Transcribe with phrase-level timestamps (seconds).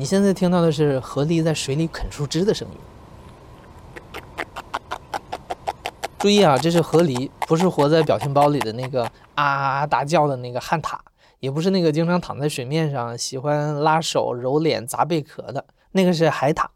[0.00, 2.74] 你现在听到的是河狸在水里啃树枝的声音。
[6.18, 10.98] 注意啊，这是河狸，不是活在表情包里的那个啊啊大叫的那个旱獭，
[11.40, 16.66] 也不是那个经常躺在水面上喜欢拉手揉脸砸贝壳的那个是海獭，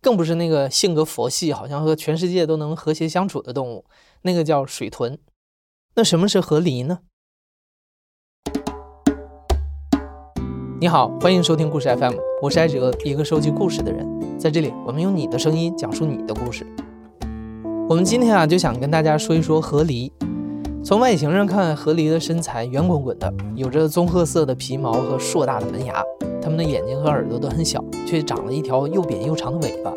[0.00, 3.86] 更不是那个性格佛系，好像和全世界都能和谐相处的动物，
[4.22, 5.18] 那个叫水豚。
[5.96, 7.00] 那什么是河狸呢？
[10.80, 14.06] 你好，欢迎收听故事 FM，我是艾哲，一个收集故事的人，
[14.38, 16.64] 在这里我们用你的声音讲述你的故事。
[17.88, 20.08] 我们今天啊，就想跟大家说一说河狸。
[20.84, 26.00] 从外形上看，河狸的身材圆滚滚的，有着棕褐色的皮毛和硕大的门牙。
[26.40, 29.92] 它们的眼睛和耳朵都很小，却长了一条又扁又长的尾巴。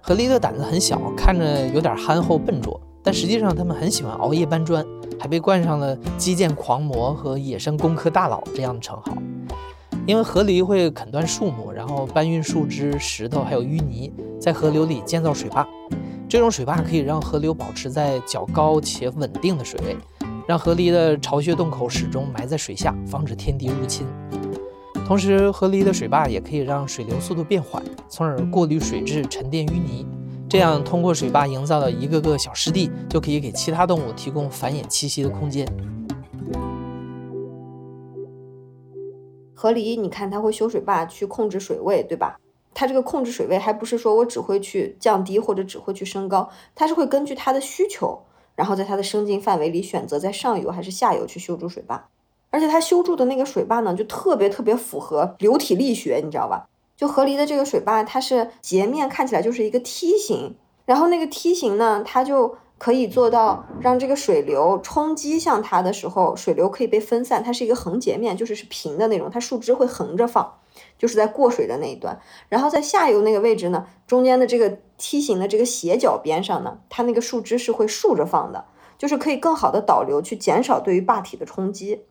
[0.00, 4.82] 河狸的胆子很小，看着有点憨厚笨拙，但实际上它们很喜欢熬夜搬砖，
[5.20, 9.12] 还被冠上了基建狂魔和野生工科大佬这样的称号。
[10.04, 15.66] 因为河狸会啃断树木，然后搬运树枝、石头还有淤泥，在河流里建造水坝。
[16.28, 19.96] 这种水坝可以让河流保持在较高且稳定的水位，
[20.48, 24.06] 让河狸的巢穴洞口始终埋在水下，防止天敌入侵。
[25.06, 30.06] 同时，河狸的水坝也可以让水流速度变缓，从而过滤水质、沉淀淤泥。
[30.48, 35.66] 这样，通过水坝营造的一个个小湿地，就可以给其他动物提供繁衍栖息的空间。
[39.62, 42.36] 河狸，你看它会修水坝去控制水位，对吧？
[42.74, 48.22] 它这个控制水位还不是说我只会去降低或者只会去升高，它是会根据它的需求，
[48.56, 52.08] 然后在它的生境范围里选择在上游还是下游去修筑水坝。
[52.50, 56.66] 而且它修筑的那个水坝呢，就特别特别符合流体力学，你知道吧？
[56.96, 67.40] 就河狸的这个水坝，它是截面看起来就是一个梯形，然后那个梯形呢，它就可以做到让这个水流冲击向它的时候，水流可以被分散。
[67.40, 70.58] 它是一个横截面，就是是平的那种，它树枝会横着放。
[70.98, 78.64] 就是在过水的那一段，然后在下游那个位置呢，中间的这个梯形的这个斜角边上呢，它那个树枝是会竖着放的，
[78.98, 82.02] 就是可以更好的导流，去减少对于坝体的冲击。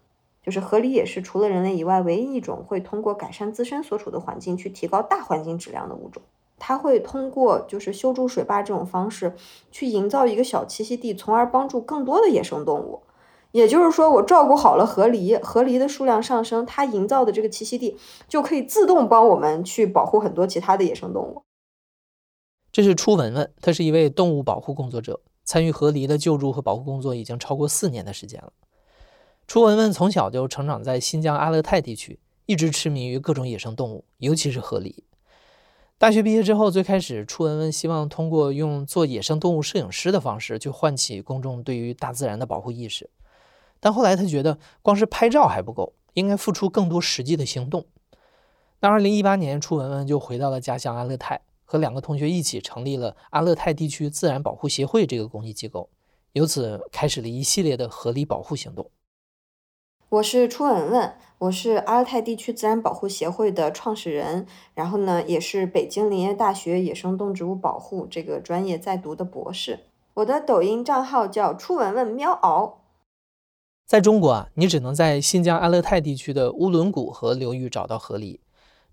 [0.41, 6.22] 就是河狸也是除了人类以外唯一一种会通过改善自身所处的环境去提高大环境质量的物种。
[6.63, 9.33] 它会通过就是修筑水坝这种方式
[9.72, 13.01] 去营造一个小栖息地，从而帮助更多的野生动物。
[13.51, 17.97] 也就是说，我照顾好了河狸，河狸的数量上升，它营造的这个栖息地
[18.29, 21.41] 就可以自动帮我们去保护很多其他的野生动物。
[22.72, 28.53] 这是初文文，他是一位动物保护工作者，参与河狸的救助和保护工作已经超过四年的时间了。
[29.47, 34.93] 初文文从小就成长在新疆阿勒泰地区，一直痴迷于各种野生动物，尤其是河狸。
[36.01, 43.07] 大学毕业之后，最开始初文文希望通过用做野生动物摄影师的方式，去唤起公众对于大自然的保护意识。
[43.79, 47.85] 但后来他觉得光是拍照还不够，应该付出更多实际的行动。
[48.79, 55.88] 那二零一八年，初文文就回到了家乡阿勒泰，和两个同学一起成立了阿勒泰地区自然保护协会这个公益机构，
[56.31, 58.90] 由此开始了一系列的合理保护行动。
[60.11, 69.85] 我是初文文，我是阿勒泰地区自然保护协会的创始人，然后呢，也是北京林业大学野生动植物保护这个专业在读的博士。
[70.16, 72.81] 我的抖音账号叫初文文喵嗷。
[73.85, 78.39] 在中国啊，你只能在新疆阿勒泰地区的乌伦古河流域找到河狸。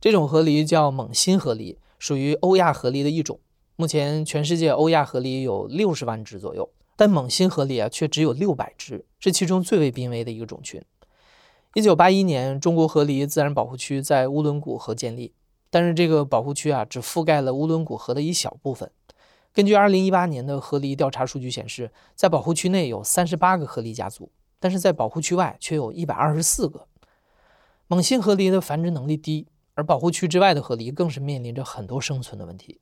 [0.01, 3.41] 这种河狸叫蒙新河狸，属于欧亚河狸的一种。
[3.75, 10.81] 目前全世界欧亚河狸有六十万只左右，但蒙新河狸啊却只有六百只，是其中最为濒危的一个种群。
[11.75, 15.35] 一九八一年，中国河狸自然保护区在乌伦古河建立，
[15.71, 18.91] 但是这个保护区啊只覆盖了乌伦古河的一小部分。
[19.53, 24.31] 根据二零一八年的河狸调查数据显示，在保护区内有三十八个河狸家族。
[24.61, 26.89] 但是在保护区外却有一百二十四个
[27.87, 32.81] 蒙辛河狸的繁殖能力低，而保护区之外的河狸更是面临着很多生存的问题，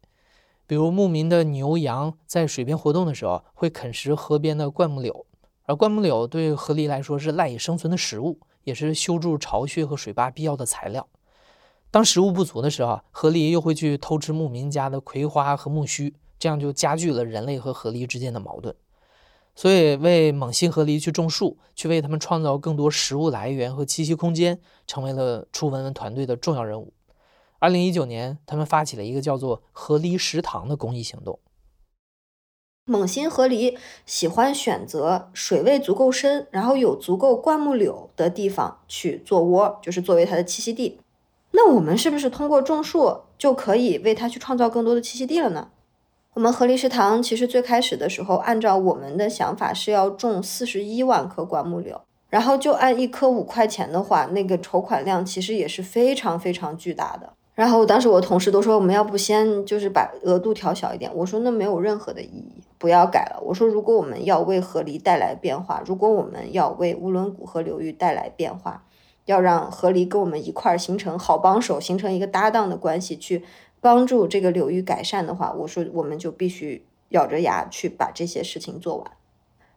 [0.67, 5.27] 比如牧民的牛羊在水边活动的时候会啃食河边的灌木柳，
[5.65, 11.07] 而灌木柳对河狸来说是赖以生存的食物，也是修筑巢穴和水坝必要的材料。
[11.93, 18.75] 当食物不足的时候，河狸又会去偷吃牧民家的葵花和苜蓿，这样就加剧了人类和河狸之间的矛盾。
[19.55, 26.93] 所以，为蒙辛河狸去种树，去为他们创造更多食物来源和栖息空间，成为了初文文团队的重要任务。
[27.61, 31.39] 二零一九年，他们发起了一个叫做“河狸食堂”的公益行动。
[32.89, 41.01] 猛心河狸喜欢选择水位足够深，然后有足够灌木柳的地方去做窝，就是作为它的栖息地。
[41.51, 45.71] 那我们是不是通过种树就可以为它去创造更多的栖息地了呢？
[46.35, 52.01] 我们河狸食堂其实最开始的时候，按照我们的想法是要种四十一万棵灌木柳，
[52.31, 57.33] 然后就按一棵五块钱的话，那个筹款量其实也是非常非常巨大的。
[57.57, 63.41] 然后我当时我同事都说我们要不先就是把额度调小一点，我说那没有任何的意义，不要改了。
[63.43, 68.85] 我说如果我们要为河狸带来变化，如果我们要为乌伦古河流域带来变化，
[69.25, 73.43] 要让河狸跟我们一块儿形成好帮手，形成一个搭档的关系，去
[73.81, 79.11] 帮助这个流域改善的话，我说我们就必须咬着牙去把这些事情做完。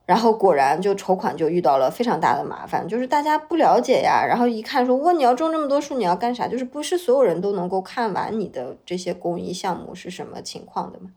[0.10, 6.48] 然后果然就筹款就遇到了非常大的麻烦，就是大家不了解呀，然后一看说，哇你要种这么多树，你要干啥？
[6.48, 11.12] 就是不是所有人都能够看完你的这些公益项目是什么情况的嘛？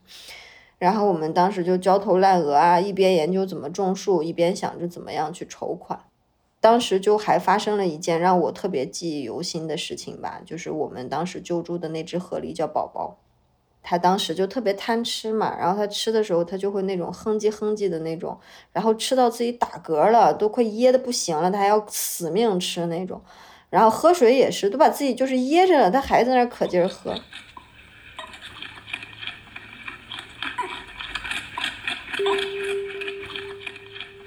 [0.78, 5.98] 然后我们当时就焦头烂额啊，一边研究怎么种树，一边想着怎么样去筹款。
[6.60, 13.16] 当时就还发生了一件让我特别记忆犹新的事情吧，就是我们当时救助的那只河狸叫宝宝。
[13.82, 18.38] 他当时就特别贪吃嘛，然后他吃的时候，他就会那种哼唧哼唧的那种，
[18.72, 23.20] 然后吃到自己打嗝了，都快噎的不行了，他还要死命吃那种，
[23.70, 27.14] 然后喝水也是，都把自己就是噎着了，他还在那可劲儿喝。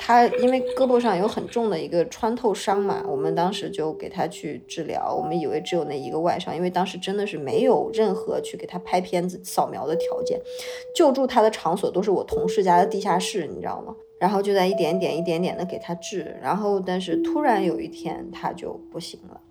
[0.07, 5.12] 他因为胳膊上有很重的一个穿透伤嘛，我们当时就给他去治疗。
[5.12, 10.40] 我们以为只有那一个外伤，因为当时真的是没有任何去给他拍片子、扫描的条件。
[10.94, 13.96] 救助他的场所都是我同事家的地下室，你知道吗？
[14.19, 16.38] 然后就在一点点、一点点的给他治。
[16.40, 19.42] 然后，但是突然有一天他就不行了。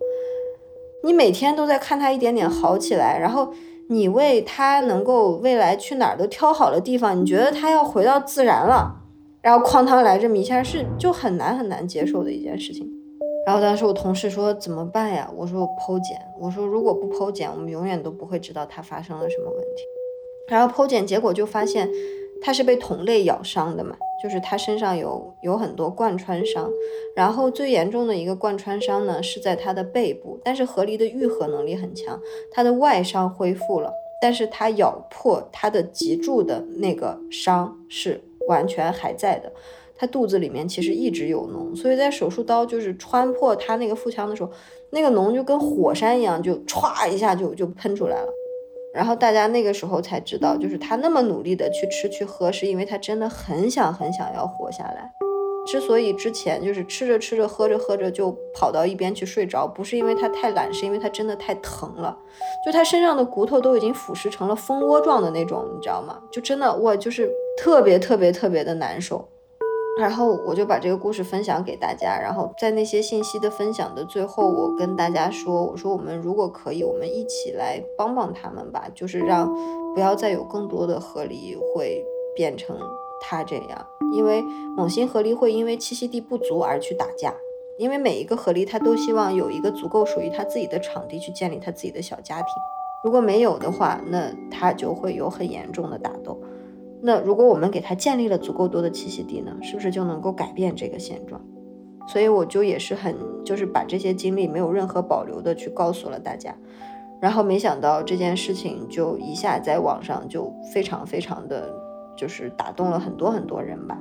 [1.02, 3.52] 你每天都在看他一点点好起来，然后
[3.88, 9.00] 你为他能够未来去哪儿都挑好了地方，你觉得他要回到自然了。
[9.44, 12.90] 然后哐当来这么一下，是就很难很难接受的一件事情。
[13.46, 15.30] 然后当时我同事说怎么办呀？
[15.36, 16.18] 我说我剖检。
[16.40, 19.82] 我说如果不剖检，我们永远都不会知道它发生了什么问题。
[20.48, 21.90] 然后剖检结果就发现，
[22.40, 26.70] 它是被同类咬伤的嘛，就是它身上有有很多贯穿伤。
[27.14, 32.18] 然后最严重的一个贯穿伤呢是在它的背部，但是河狸的愈合能力很强，
[32.50, 33.92] 它的外伤恢复了，
[34.22, 38.22] 但是它咬破它的脊柱的那个伤是。
[38.48, 39.52] 完全还在的，
[39.96, 44.50] 他肚子里面其实一直有脓，所以在手术刀就是穿破他那个腹腔的时候，
[44.90, 48.28] 那个脓就跟火山一样，就歘一下就就喷出来了。
[48.94, 55.10] 然后大家那个时候才知道，就是他那么努力的去吃去喝，是因为他真的很想很想要活下来。
[55.66, 62.18] 之所以之前就是吃着吃着喝着喝着就跑到一边去睡着，不是因为他太懒，是因为他真的太疼了。
[62.64, 66.20] 就他身上的骨头都已经腐蚀成了蜂窝状的那种，你知道吗？
[66.30, 69.28] 就真的我就是特别特别特别的难受。
[69.96, 79.48] 然后我就把这个故事分享给大家，然后在那些信息的分享的最后，我跟大家说，我说我们如果可以，我们一起来帮帮他们吧，就是让
[79.94, 82.76] 不要再有更多的河狸会变成。
[83.26, 84.42] 他这样，因为
[84.76, 87.32] 猛禽河狸会因为栖息地不足而去打架，
[87.78, 92.48] 因为每一个河狸它都希望有一个足够属于它自己的场地去建立它自己的小家庭。
[93.02, 96.38] 如果没有的话，那它就会有很严重的打斗。
[97.00, 101.40] 那如果我们给它建立了足够多的栖息地呢，是不是就能够改变这个现状？
[102.06, 106.54] 所以我就也是很就是把这些经历没有任何保留的去告诉了大家，
[107.20, 111.83] 然后没想到这件事情就一下在网上就非常非常的。
[112.16, 113.98] 就是打动了很多很多人吧，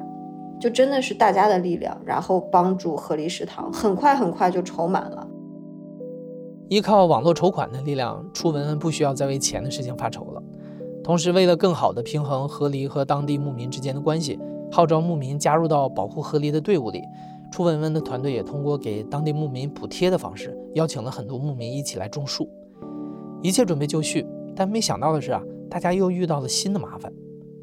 [0.60, 5.28] 就真的是大家的力量，然后帮助河狸食堂，很快很快就筹满了。
[6.70, 10.42] 依靠网络筹款的力量，初文文不需要再为钱的事情发愁了。
[11.04, 14.40] 同时，为了更好的平衡河狸和当地牧民之间的关系，
[14.72, 17.02] 号召牧民加入到保护河狸的队伍里。
[17.52, 22.50] 初文文的团队也通过给当地牧民补贴的方式，邀请了很多牧民一起来种树。
[23.44, 27.12] 一切准备就绪，但没想到的是啊，大家又遇到了新的麻烦。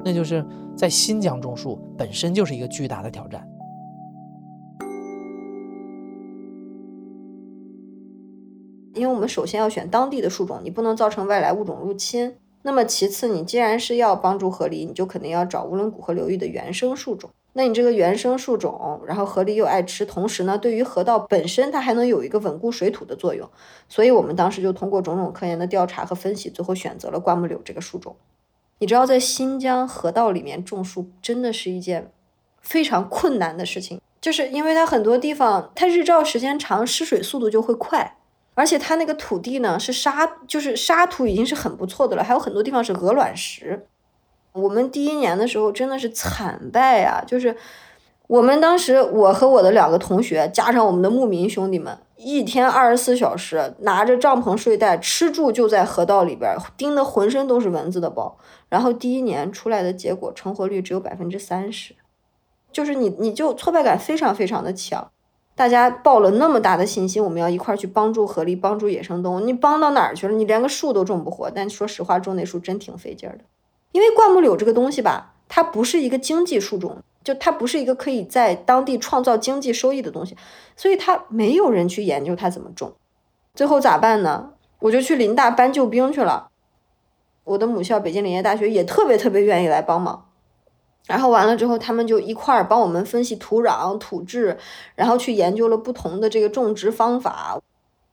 [0.03, 3.47] 那就是在新疆种树本身就是一个巨大的挑战，
[8.93, 12.35] 因为我们首先要选当地的树种，你不能造成外来物种入侵。
[12.63, 17.29] 那么其次，你既然是要帮助河狸，你就肯定要找乌伦古河流域的原生树种。
[17.53, 23.49] 那你这个原生树种，然后河狸又爱吃，同时呢，对于河道本身它还能有一个稳固水土的作用。
[23.89, 28.15] 所以我们当时就通过种种科研的调查和分析，最后选择了灌木柳这个树种。
[28.81, 32.11] 你知道，在新疆河道里面种树真的是一件
[32.61, 38.17] 非常困难的事情，就是因为它很多地方它日照时间长，失水速度就会快，
[38.55, 43.85] 而且它那个土地呢是沙，就是沙土已经是很不错的了，还有很多地方是鹅卵石。
[44.53, 47.55] 我们第一年的时候真的是惨败啊，就是
[48.25, 51.95] 我们当时我和我的两个同学加上我们的牧民兄弟们。
[52.23, 58.37] 一天二十四小时拿着帐篷睡袋，吃住就在河道里边，叮得浑身都是蚊子的包。
[58.69, 61.95] 然后第一年出来的结果成活率只有百分之三十，
[62.71, 65.09] 就是你你就挫败感非常非常的强。
[65.55, 69.39] 大家抱了那么大的信心，我们要一块儿去帮助河狸，帮助野生动物。
[69.41, 70.33] 你帮到哪儿去了？
[70.33, 71.51] 你连个树都种不活。
[71.51, 73.43] 但说实话，种那树真挺费劲儿的，
[73.91, 80.35] 因为灌木柳这个东西吧，它不是一个经济树种，就它不是一个可以在当地创造经济收益的东西，
[80.75, 82.93] 所以它没有人去研究它怎么种。
[83.53, 84.53] 最后咋办呢？
[84.79, 86.49] 我就去林大搬救兵去了。
[87.43, 90.27] 我的母校北京林业大学也特别特别愿意来帮忙。
[91.07, 94.57] 然后完了之后，他们就一块儿帮我们分析土壤、土质，
[94.95, 97.59] 然后去研究了不同的这个种植方法。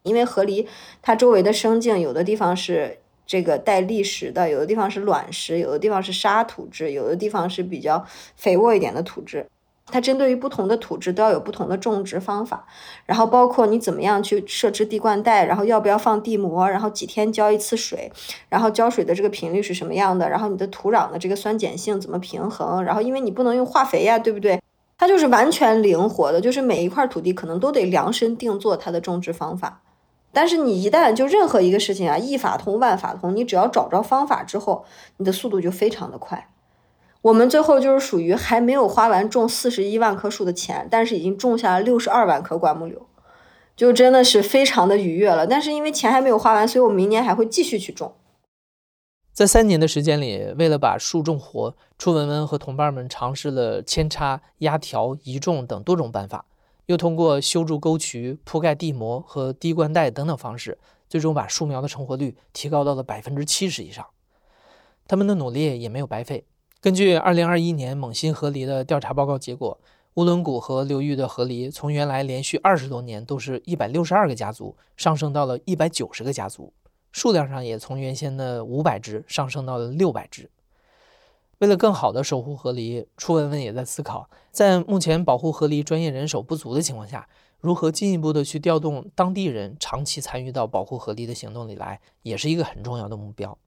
[0.03, 0.67] 因为河狸
[1.03, 2.99] 它周围的生境，有的地方是
[3.29, 8.05] 这个带砾石的，有的地方是卵石，有的地方是沙土质，有的地方是比较
[8.37, 9.47] 肥沃一点的土质。
[9.91, 12.67] 它针对于不同的土质都要有不同的种植方法，
[13.07, 18.11] 然后包括你怎么样去设置地灌带，然后要不要放地膜，然后几天浇一次水，
[18.49, 24.61] 然后浇水的这个频率是什么样的，然后你的土壤的这个酸碱性怎么平衡，然后因为你不能用化肥呀，对不对？
[24.99, 29.81] 它就是完全灵活的，就是每一块土地可能都得量身定做它的种植方法。
[30.39, 34.85] 但是你一旦就任何一个事情啊，一法通万法通，你只要找着方法之后，
[35.17, 36.49] 你的速度就非常的快。
[37.23, 43.05] 我们最后就是属于还没有花完种四十一万棵树的钱，但是已经种下了六十二万棵灌木柳，
[43.75, 45.45] 就真的是非常的愉悦了。
[45.45, 48.13] 但是因为钱还没有花完，所以我明年还会继续去种。
[49.33, 56.45] 在三年的时间里，为了把树种活，初文文和同伴们尝试了扦插、压条、移种等多种办法，
[56.89, 64.07] 又通过修筑沟渠、铺盖地膜和滴灌带等等方式，最终把树苗的成活率提高到了百分之七十以上。
[65.07, 66.47] 他们的努力也没有白费。
[66.81, 69.79] 根据二零二一年蒙新河狸的调查报告结果，
[70.15, 76.73] 乌伦古河流域的河狸从原来连续二十多年都是一百六十二个家族，上升到了一百九十个家族，
[77.13, 80.49] 数量上也从原先的五百只上升到了六百只。
[81.59, 87.29] 为了更好的守护河狸，初文文也在思考，在目前保护河狸专业人手不足的情况下，
[87.61, 93.59] 如何进一步的去调动当地人长期参与到保护河狸的行动里来，也是一个很重要的目标。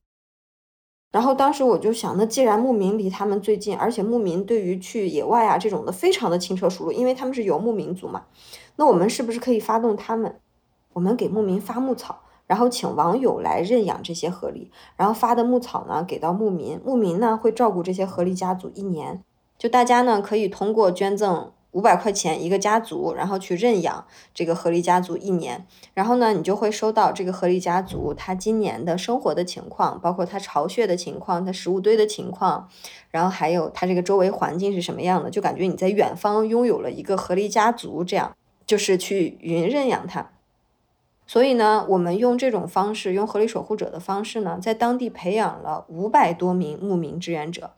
[1.12, 8.26] 然后当时我就想，那既然牧民离他们最近，而且牧民对于去野外啊这种的非常的轻车熟路，因为他们是游牧民族嘛，
[8.78, 10.40] 那我们是不是可以发动他们？
[10.94, 14.68] 我们给牧民发牧草，然后请网友来认养这些河狸，
[14.98, 19.24] 然后发的牧草呢给到牧民，牧民呢会照顾这些河狸家族一年，
[19.58, 21.54] 就大家呢可以通过捐赠。
[21.74, 32.68] 五百块钱一个家族，然后去认养这个河狸家族一年，然后呢，你就会收到这个河狸家族它今年的生活的情况，包括它巢穴的情况、它食物堆的情况，
[33.10, 40.30] 然后还有它这个周围环境是什么样的，就感觉你在远方拥有了一个河狸家族，这样就是去云认养它。
[41.32, 47.72] 所以呢，我们用这种方式，用合理守护者的方式呢，在当地培养了五百多名牧民志愿者。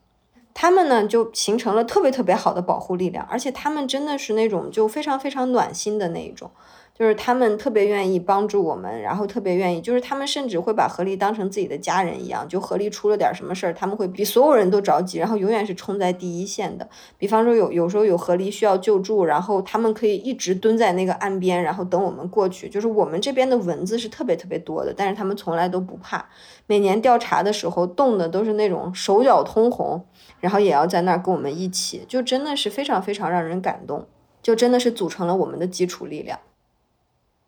[0.52, 6.50] 他们呢，就形成了特别特别好的保护力量，而且他们真的是那种就非常非常暖心的那一种。
[6.96, 12.48] 就是他们特别愿意帮助我们，然后特别愿意，就是他们甚至会把河狸当成自己的家人一样。
[12.48, 16.88] 就河狸出了点什么事儿，他们会比所有人都着急，然后永远是冲在第一线的。
[17.18, 22.68] 比方说有有时候有河狸需要救助，然后他们可以一直蹲在那个岸边，然后等我们过去。
[22.68, 26.24] 就是我们这边的蚊子是特别特别多的，但是他们从来都不怕。
[26.68, 30.06] 每年调查的时候冻的都是那种手脚通红，
[30.38, 34.06] 然后也要在那儿跟我们一起，就真的是非常非常让人感动，
[34.40, 36.38] 就真的是组成了我们的基础力量。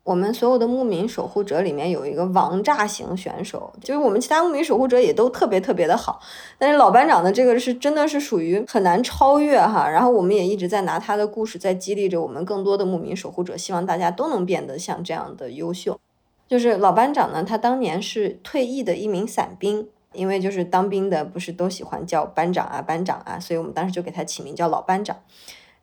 [0.06, 6.20] 我们所有的牧民守护者里面有一个王炸型选手，就是我们其他牧民守护者也都特别特别的好，
[6.58, 9.90] 但是老班长的这个是真的是属于很难超越哈。
[9.90, 15.98] 然后我们也一直在拿他的故事在激励着我们更多的牧民守护者，希望大家都能变得像这样的优秀。
[16.46, 25.16] 就是老班长呢，他当年是退役的一名伞兵，因为就是当兵的不是都喜欢叫班长啊班长啊，所以我们当时就给他起名叫老班长。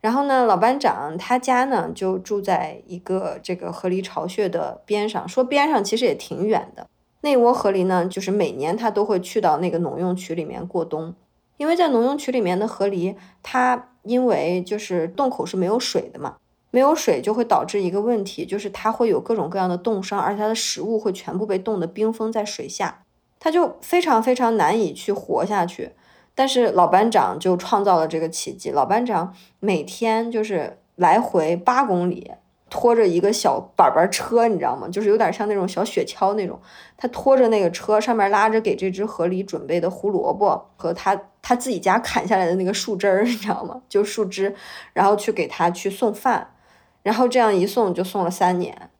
[0.04, 6.86] 然后呢，老班长他家呢就住在一个这个河狸巢穴的边上，说边上其实也挺远的。
[7.22, 11.14] 那窝河狸呢，就是每年他都会去到那个农用渠里面过冬，
[11.56, 16.36] 因为在农用渠里面的河狸，它因为就是洞口是没有水的嘛，
[16.70, 23.00] 没有水就会导致一个问题，就是它会有各种各样的冻伤，而且它的食物会全部被冻得冰封在水下，
[23.40, 25.92] 它就非常非常难以去活下去。
[26.34, 28.70] 但是老班长就创造了这个奇迹。
[28.70, 32.32] 老班长每天就是来回八公里，
[32.68, 34.88] 拖着一个小板板车，你知道吗？
[34.88, 36.60] 就是有点像那种小雪橇那种。
[36.96, 43.82] 他拖着那个车，上面拉着给这只河狸准备的胡萝卜和他他自己家砍下来的那个树枝儿，你知道吗？
[43.88, 44.54] 就树枝，
[44.92, 46.54] 然后去给他去送饭，
[47.02, 48.90] 然后这样一送就送了三年。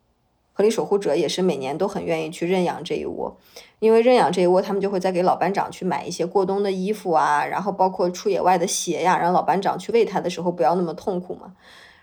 [0.52, 3.36] 河狸守护者也是每年都很愿意去认养这一窝。
[3.84, 11.52] 因为认养这一窝，他们就会再给老班长去买一些过冬的衣服啊，然后包括出野外的鞋呀，让老班长去喂它的时候不要那么痛苦嘛。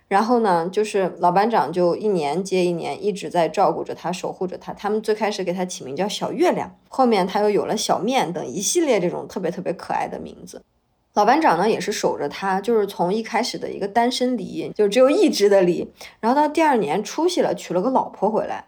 [0.07, 4.71] 然后呢，就是老班长就一年接一年一直在照顾着它，守护着它。
[4.73, 10.61] 他们最开始给它起名叫小月亮，后面他又有了小面等一系列这种特别特别可爱的名字。
[11.15, 18.65] 老班长呢也是守着它，就是从一开始的一个单身梨，就只有一只的梨，然后到第二年出息了，娶了个老婆回来，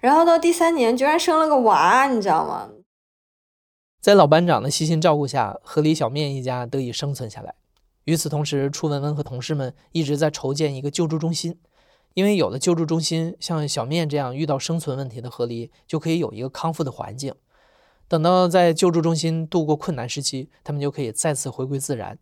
[0.00, 2.70] 然后到第三年居然生了个娃，你知道吗？
[4.00, 7.54] 在老班长的悉心照顾下，河狸小面一家得以生存下来。
[8.04, 11.60] 与此同时，初文文和同事们一直在筹建一个救助中心，
[12.14, 17.34] 因为有了救助中心，像小面这样遇到生存问题的河狸就可以有一个康复的环境。
[18.08, 22.18] 等到在救助中心度过困难时期，他们就可以再次回归自然。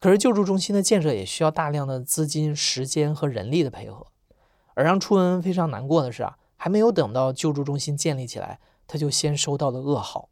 [0.00, 4.08] 可是，救助中心的建设也需要大量的资金、时间和人力的配合。
[4.74, 10.28] 而让初文文非常难过的是啊，还没有等到救助中心建立起来，他就先收到了噩耗。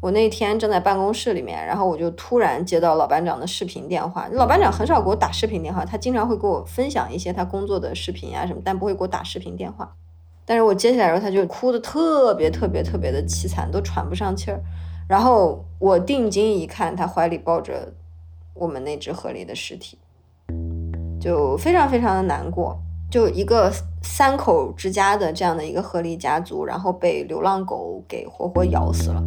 [0.00, 4.28] 我那天正在办公室里面，然后我就突然接到老班长的视频电话。
[4.28, 9.96] 老班长很少给我打视频电话，他经常会给我分享一些他工作的视频啊什么，但不会给我打视频电话。
[10.44, 14.62] 但是我接起来的时候，他就哭的特别特别特别的凄惨，都喘不上气儿。
[15.08, 17.92] 然后我定睛一看，他怀里抱着
[18.54, 19.98] 我们那只河狸的尸体，
[21.22, 22.76] 就非常非常的难过。
[23.08, 23.70] 就一个
[24.02, 29.22] 三口之家的这样的一个河狸家族，然后被流浪狗给活活咬死了。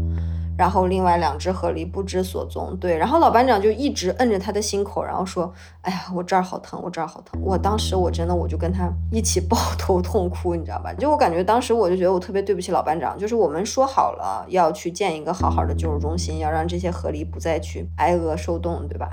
[0.58, 10.94] 然后另外两只河狸不知所踪，对，然后老班长就一直摁着他的心口，然后说：“哎呀，我这儿好疼，我这儿好疼。”我当时我真的我就跟他一起抱头痛哭，你知道吧？
[10.94, 19.10] 就我感觉当时我就觉得我特别对不起老班长，就是我们说好了要去建一个好好的救助中心，要让这些河狸不再去挨饿受冻，对吧？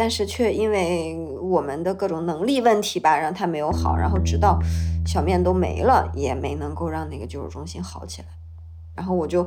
[0.00, 4.58] 但是却因为我们的各种能力问题吧，让他没有好，然后直到
[5.04, 8.28] 小面都没了，也没能够让那个救助中心好起来，
[8.96, 9.46] 然后我就。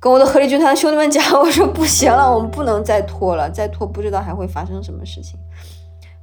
[0.00, 5.38] 跟我的合力军团兄弟们讲，我说不行了，我们不能再拖了，再拖不知道还会发生什么事情。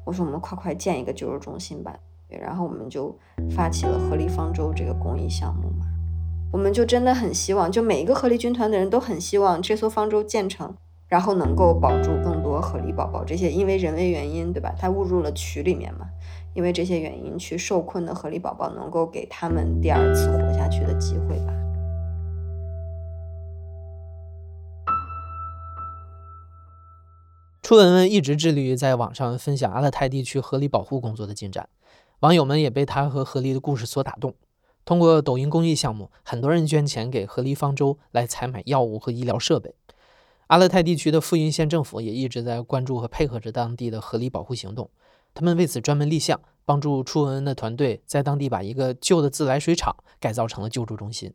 [0.06, 1.94] 我说我们快快建一个救助中心吧，
[2.30, 3.18] 然后我们就
[3.54, 5.86] 发起了合力方舟这个公益项目嘛。
[6.54, 10.74] 我们就真的很希望，就每一个合力军团的人都很希望这艘方舟建成，
[11.08, 13.24] 然后能够保住更多河狸宝宝。
[13.24, 14.74] 这些因为人为原因，对吧？
[14.78, 16.08] 他误入了渠里面嘛，
[16.54, 21.54] 因为这些原因去受困的河狸宝宝，能够给他们第二次活下去的机会吧。
[27.62, 31.68] 初文文一直致力于在网上分享阿勒泰地区河狸保护工作的进展，
[32.20, 34.36] 网友们也被他和河狸的故事所打动。
[34.86, 39.74] 通过抖音公益项目，很多人捐钱给河狸方舟来采买药物和医疗设备。
[40.48, 44.90] 阿勒泰地区的富蕴县政府也一直在关注和配合着当地的河狸保护行动，
[45.34, 51.34] 他们为此专门立项，帮助初文文的团队在当地把一个旧的自来水厂改造成了救助中心。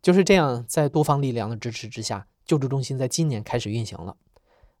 [0.00, 4.16] 就是这样，在多方力量的支持之下，救助中心在今年开始运行了。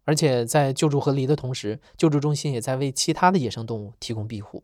[0.04, 4.62] 而且在救助河狸的同时，救助中心也在为其他的野生动物提供庇护。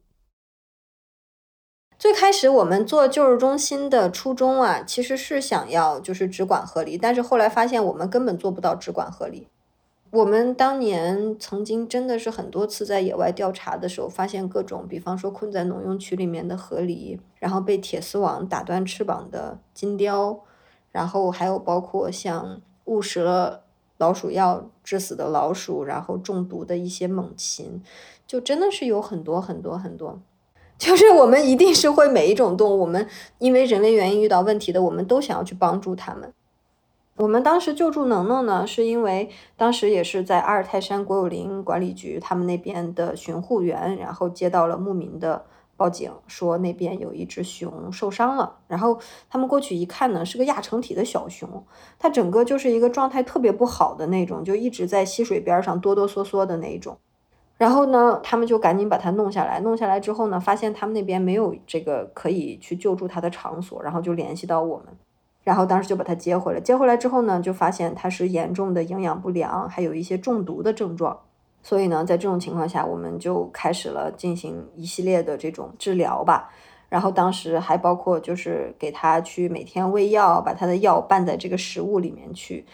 [2.01, 9.45] 最开始我们做救助中心的初衷啊，其实是想要就是只管河狸，但是后来发现我们根本做不到只管河狸。
[10.11, 20.41] 我们当年曾经真的是很多次在野外调查的时候，发现各种，比方说困在农用区里面的河狸，然后被铁丝网打断翅膀的金雕，
[20.91, 23.65] 然后还有包括像误食了。
[23.99, 27.83] 老鼠药致死的老鼠，然后中毒的一些猛禽，
[28.27, 30.19] 就真的是有很多很多很多。
[30.81, 33.07] 就是我们一定是会每一种动物，我们
[33.39, 36.33] 因为人为原因遇到问题的，我们都想要去帮助他们。
[37.17, 45.45] 我们当时救助能能呢，是因为当时也是在阿尔泰山国有林管理局他们那边的巡护员，然后接到了牧民的。
[45.77, 51.65] 报警说那边有一只熊受伤了，然后他们过去一看呢，是个亚成体的小熊，
[51.99, 56.99] 它整个就是一个状态特别不好的那种，就一直在溪水边上哆哆嗦嗦的那一种。
[57.61, 64.87] 然后呢，他们就赶紧把它弄下来，弄下来之后呢，发现他们那边没有这个可以去救助它的场所，然后就联系到我们，
[65.45, 66.61] 然后当时就把它接回来。
[66.61, 71.21] 接回来之后呢，就发现它是严重的营养不良，还有一些中毒的症状。
[71.63, 76.49] 所以呢，在这种情况下，我们就开始了进行一系列的这种治疗吧。
[76.89, 82.65] 然后当时还包括就是给他去每天喂药，把他的药拌在这个食物里面去，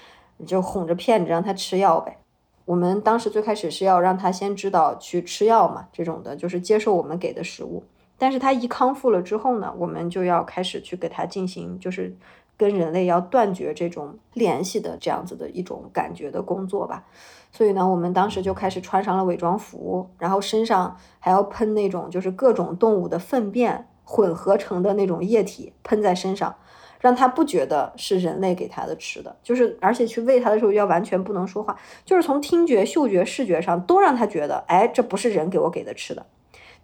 [0.46, 2.18] 就哄着骗着让他吃药呗。
[2.66, 7.82] 我们当时最开始是要让他先知道去吃药嘛，这种的就是接受我们给的食物。
[8.18, 12.14] 但是他一康复了之后呢，我们就要开始去给他进行就是
[12.56, 17.04] 跟人类要断绝这种联系的这样子的一种感觉的工作吧。
[17.52, 26.56] 所以呢，我们当时就开始穿上了伪装服，然后身上还要喷那种就是各种动物的粪便混合成的那种液体喷在身上，
[27.00, 36.26] 让它不觉得是人类给它的吃的，就是而且去喂它的时候要完全不能说话，就是从听觉、嗅觉、视觉上都让它觉得，哎，这不是人给我给的吃的。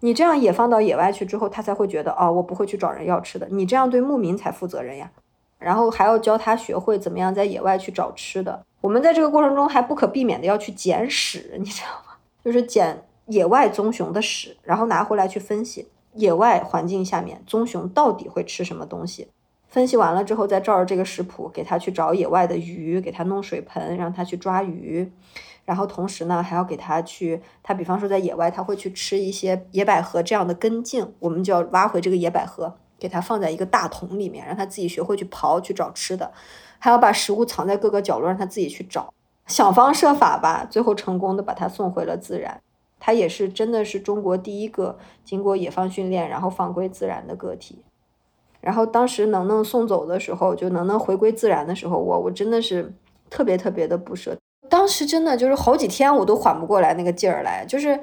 [0.00, 3.46] 你这样也放到野外去之后，它才会觉得，哦，我不会去找人要吃的。
[3.50, 5.10] 你这样对牧民才负责任呀。
[5.58, 8.64] 然后还要教它学会怎么样在野外去找吃的。
[8.80, 12.16] 我们在这个过程中还不可避免的要去捡屎，你知道吗？
[12.44, 15.86] 就是捡野外棕熊的屎，然后拿回来去分析。
[16.14, 19.28] 野外环境下面，棕熊到底会吃什么东西？
[19.72, 25.10] 分析完了之后，再照着这个食谱给它去找野外的鱼，给它弄水盆，让它去抓鱼。
[25.64, 36.30] 然后同时呢，还要给它去，它比方说在野外，它会去吃一些野百合这样的根茎，我们就要挖回这个野百合，给它放在一个大桶里面，让它自己学会去刨去找吃的。
[36.78, 39.14] 还要把食物藏在各个角落，让它自己去找，
[39.46, 42.60] 想方设法吧，最后成功的把它送回了自然。
[43.00, 47.82] 它也是真的是中国第一个经过野放训练然后放归自然的个体。
[48.62, 52.90] 然后当时能能送走的时候，就能能回归自然的时候，我我真的是
[53.28, 54.34] 特别特别的不舍。
[54.70, 58.00] 当时真的就是好几天我都缓不过来那个劲儿来，就是。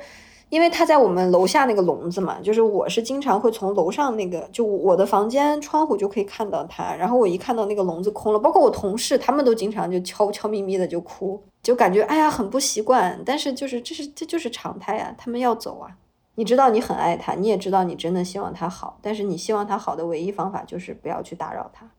[0.49, 6.91] 因为他在我们楼下那个笼子嘛，就是我是经常会从楼上那个，就我的房间窗户就可以看到他。
[6.95, 13.21] 然后我一看到那个笼子空了，包括我同事他们都经常就悄悄咪咪的就哭，就感觉哎呀很不习惯。
[13.23, 15.93] 但是就是这是这就是常态啊，他们要走啊。
[16.39, 21.89] 你知道你很爱他，你也知道你真的希望他好，但是你希望他好的唯一方法就是不要去打扰他。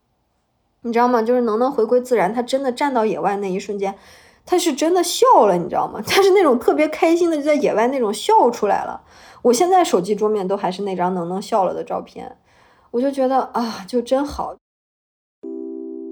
[0.81, 1.21] 你知道吗？
[1.21, 3.95] 就是能能回归自然，他真的站到野外那一瞬间。
[4.47, 6.01] 他是真的笑了，你知道吗？
[6.09, 9.03] 他是那种特别开心的，就在野外那种笑出来了。
[9.43, 12.39] 我现在手机桌面都还是那张能能笑了的照片，
[12.93, 14.57] 我就觉得啊，就真好。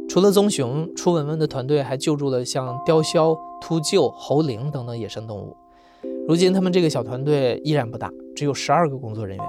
[0.07, 5.57] 除了棕熊，初文文的团队还救助了像雕鸮、秃鹫、猴羚等等野生动物。
[6.29, 9.47] 如今他们这个小团队依然不大，只有十二个工作人员，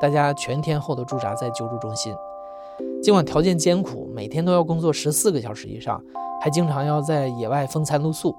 [0.00, 2.10] 大家全天候的驻扎在救助中心。
[3.02, 6.02] 尽管条件艰苦，每天都要工作十四个小时以上。
[6.40, 8.34] 还经常要在野外风餐露宿，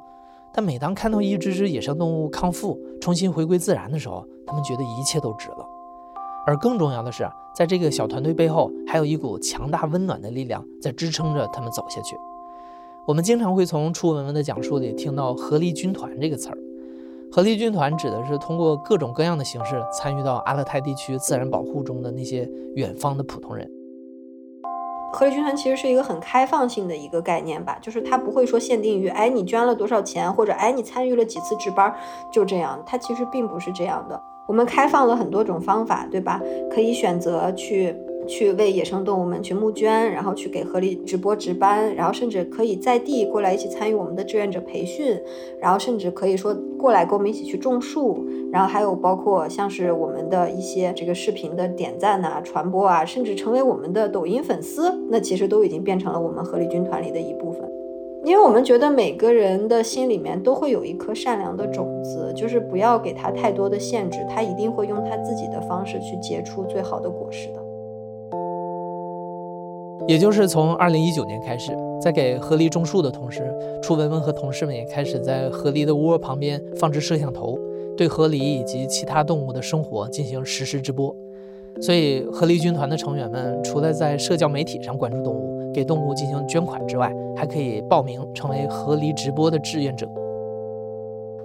[0.51, 5.57] 但每当看到一只只野生动物康复、重新回归自然的时候，他们觉得一切都值了。
[6.47, 12.15] 而更重要的是，在这个小团队背后，还有一股强大温暖的力量在支撑着他们走下去。
[13.05, 16.57] 我们经常会从初文文的讲述里听到“合力军团”这个词儿
[17.35, 23.67] ，“合力军团”指的是通过各种各样的形式参与到阿勒泰地区自然保护中的那些远方的普通人。
[25.11, 31.91] 合力军团其实是一个很开放性的一个概念吧，就是它不会说限定于，哎，你捐了多少钱，或者哎，你参与了几次值班，
[32.31, 32.79] 就这样。
[32.85, 34.21] 它其实并不是这样的。
[34.47, 36.39] 我们开放了很多种方法，对吧？
[36.69, 37.95] 可以选择去。
[38.27, 45.19] 去为野生动物们去募捐，然后去给合力直播值班，然后甚至可以在地过来一起参与我们的志愿者培训，
[45.59, 57.61] 然后甚至可以说过来跟我们一起去种树，然后还有包括像是我们的一些这个视频的点赞呐、传播啊，甚至成为我们的抖音粉丝，那其实都已经变成了我们合力军团里的一部分。
[58.25, 67.62] 因为我们觉得每个人的心里面都会有一颗善良的种子，就是不要给他太多的限制，他一定会用他自己的方式去结出最好的果实的。
[70.07, 77.57] 也就是从二零一九年开始，在给河狸种树的同时，楚文文和同事们也开始在河狸的窝旁边放置摄像头，
[77.95, 81.15] 对河狸以及其他动物的生活进行实时直播。
[81.81, 90.07] 所以，河狸军团的成员们除了在社交媒体上关注动物、给动物进行捐款之外，还可以报名成为河狸直播的志愿者。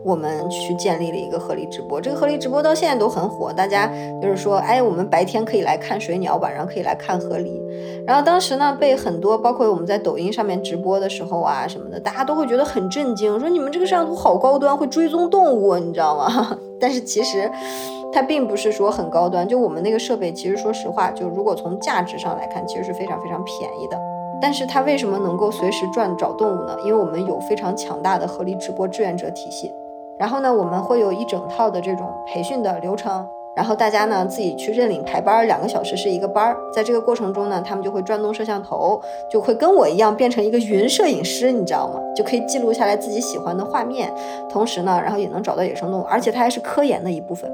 [0.05, 3.53] 我们去建立了一个合力直播，这个合力直播到现在都很火。
[3.53, 3.91] 大家
[4.23, 7.61] 就是说，哎，我们白天可以来看水鸟，晚上可以来看河狸。
[8.07, 16.59] 然后当时呢，被很多包括我们在抖音上面直播的时候啊什么的，大家都会觉得很震惊，说你们这个摄像头好高端，会追踪动物，你知道吗？
[16.81, 17.51] 但是其实
[18.13, 23.99] 它并不是说很高端，就我们那个设备，其实说实话，就如果从价值上来看，其实是非常非常便宜的。
[24.41, 26.77] 但是它为什么能够随时转找动物呢？
[26.85, 29.73] 因为我们有非常强大的合力直播志愿者体系。
[30.19, 36.57] 然后呢，我们会有一整套的这种培训的流程，然后大家呢自己去认领排班，两个小时是一个班儿。
[36.73, 39.01] 在这个过程中呢，他们就会转动摄像头，
[39.31, 42.01] 就会跟我一样变成一个云摄影师，你知道吗？
[42.17, 44.13] 就可以记录下来自己喜欢的画面，
[44.49, 47.49] 同时呢，然后也能找到野生动物，而且它还是科研的一部分，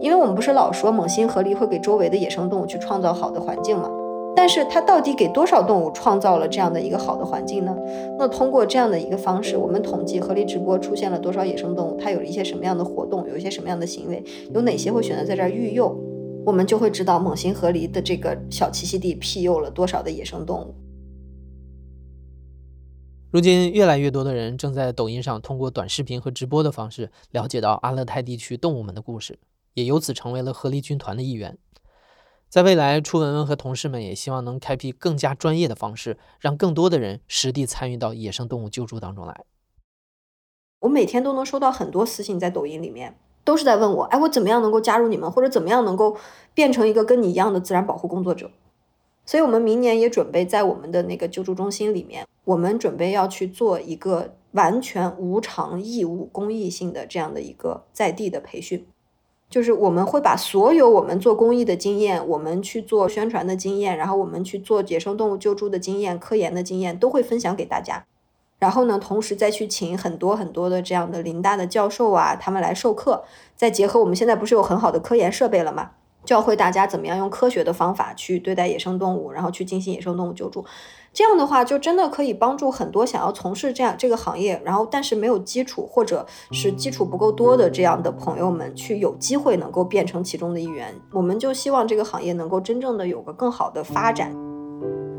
[0.00, 3.88] 因为我们不是老说猛禽合力会给周围的野生动物去创造好的环境吗？
[4.34, 7.76] 但是它到底给多少动物创造了这样的一个好的环境呢？
[8.18, 15.96] 那通过这样的一个方式，我们统计合力直播出现了多少野生动物，它有一些什么样的活动，有一些什么样的行为，有哪些会选择在这儿育幼，
[16.46, 20.74] 我们就会知道猛禽合力的这个小栖息地庇佑了多少的野生动物。
[23.30, 29.38] 如今，越来越多的人正在抖音上通过短视频和直播的方式了解到阿勒泰地区动物们的故事，
[29.74, 31.56] 也由此成为了合力军团的一员。
[32.52, 39.46] 在未来，初文文和同事们也希望能开辟更加专业的方式，让更多的人实地参与到野生动物救助当中来。
[40.80, 46.18] 我每天都能收到很多私信，在抖音里面都是在问我，哎，我怎么样能够加入你们，或者怎么样能够
[46.52, 48.50] 变成一个跟你一样的自然保护工作者？
[49.24, 58.86] 所以，我们明年也准备在我们的那个救助中心里面，我们准备要去做一个完全无偿义务公益性的这样的一个在地的培训。
[59.52, 68.06] 就是我们会把所有我们做公益的经验，我们去做宣传的经验，然后我们去做野生动物救助的经验、科研的经验，都会分享给大家。
[68.58, 73.24] 然后呢，同时再去请很多很多的这样的林大的教授啊，他们来授课。
[73.54, 75.90] 再结合我们现在不是有很好的科研设备了吗？
[76.32, 80.64] 教会大家怎么样用科学的方法去对待野生动物，然后去进行野生动物救助。
[81.12, 90.94] 这样的话，就真的可以帮助很多想要从事这样这个行业，然后但是没有基础或者是基础不够多的这样的朋友们，去有机会能够变成其中的一员。
[91.12, 94.34] 我们就希望这个行业能够真正的有个更好的发展。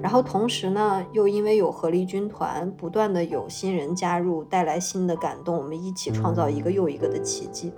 [0.01, 7.71] 然后同时呢，又因为有合力军团不断的有新人加入，带来新的感动，我们一起创造一个又一个的奇迹。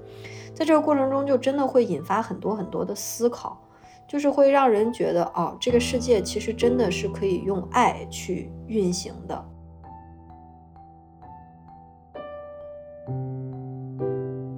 [0.55, 3.61] 在这个过程中，就真的会引发很多很多的思考。
[4.07, 9.45] 就是会让人觉得，哦，这个世界其实真的是可以用爱去运行的。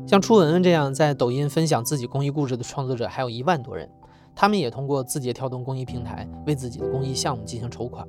[0.06, 3.90] 像初文文这样在抖音分享自己公益故事的创作者还有一万多人，
[4.36, 8.06] 他们也通过字节跳动公益平台为自己的公益项目进行筹款。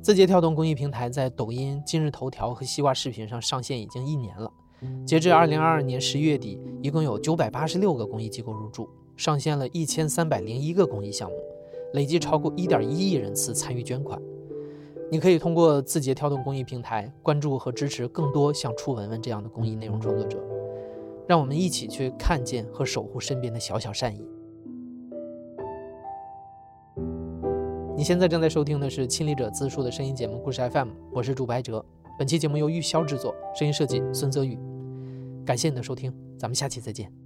[0.00, 4.50] 字节跳动公益平台在抖音、今日头条和西瓜视频上上线已经一年了，
[5.04, 8.88] 截至二零二二年十一月底，一共有九百八十六个公益机构入驻。
[9.16, 11.36] 上线了一千三百零一个公益项目，
[11.94, 14.20] 累计超过一点一亿人次参与捐款。
[15.10, 20.38] 你可以通过字节跳动公益平台关注和支持更多像初文文这样的公益内容创作者，
[21.26, 24.22] 让我们一起去看见和守护身边的小小善意。
[27.96, 31.82] 你现在正在收听的是亲历者自述的声音节目《故事 FM》，我是主白哲。
[32.18, 34.58] 本期节目由玉箫制作，声音设计孙泽宇。
[35.44, 37.25] 感谢你的收听，咱们下期再见。